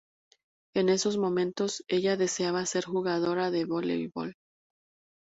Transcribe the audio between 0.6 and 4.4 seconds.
En esos momentos, ella deseaba ser jugadora de voleibol.